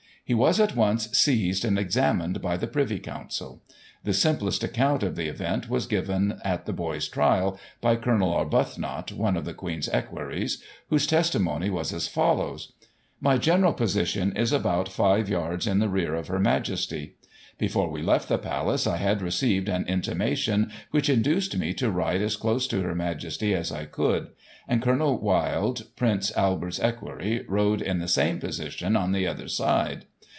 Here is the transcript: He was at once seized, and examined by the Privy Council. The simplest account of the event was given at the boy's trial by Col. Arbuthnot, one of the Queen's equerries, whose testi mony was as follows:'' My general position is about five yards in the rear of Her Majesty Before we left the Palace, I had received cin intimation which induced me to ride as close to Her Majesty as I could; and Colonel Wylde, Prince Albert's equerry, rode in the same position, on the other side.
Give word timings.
He 0.23 0.35
was 0.35 0.61
at 0.61 0.77
once 0.77 1.09
seized, 1.11 1.65
and 1.65 1.77
examined 1.77 2.41
by 2.41 2.55
the 2.55 2.65
Privy 2.67 2.99
Council. 2.99 3.61
The 4.05 4.13
simplest 4.13 4.63
account 4.63 5.03
of 5.03 5.17
the 5.17 5.27
event 5.27 5.67
was 5.69 5.87
given 5.87 6.39
at 6.41 6.65
the 6.65 6.71
boy's 6.71 7.09
trial 7.09 7.59
by 7.81 7.97
Col. 7.97 8.21
Arbuthnot, 8.23 9.11
one 9.11 9.35
of 9.35 9.43
the 9.43 9.53
Queen's 9.53 9.89
equerries, 9.89 10.63
whose 10.87 11.05
testi 11.05 11.41
mony 11.41 11.69
was 11.69 11.91
as 11.91 12.07
follows:'' 12.07 12.71
My 13.29 13.37
general 13.37 13.73
position 13.73 14.31
is 14.37 14.53
about 14.53 14.87
five 14.87 15.27
yards 15.27 15.67
in 15.67 15.79
the 15.79 15.89
rear 15.89 16.15
of 16.15 16.27
Her 16.27 16.39
Majesty 16.39 17.15
Before 17.57 17.91
we 17.91 18.01
left 18.01 18.29
the 18.29 18.37
Palace, 18.37 18.87
I 18.87 18.97
had 18.97 19.21
received 19.21 19.67
cin 19.67 19.83
intimation 19.85 20.71
which 20.91 21.09
induced 21.09 21.57
me 21.57 21.73
to 21.73 21.91
ride 21.91 22.21
as 22.21 22.37
close 22.37 22.67
to 22.67 22.81
Her 22.83 22.95
Majesty 22.95 23.53
as 23.53 23.69
I 23.69 23.83
could; 23.83 24.29
and 24.65 24.81
Colonel 24.81 25.17
Wylde, 25.19 25.87
Prince 25.97 26.31
Albert's 26.37 26.79
equerry, 26.79 27.43
rode 27.49 27.81
in 27.81 27.99
the 27.99 28.07
same 28.07 28.39
position, 28.39 28.95
on 28.95 29.11
the 29.11 29.27
other 29.27 29.49
side. 29.49 30.05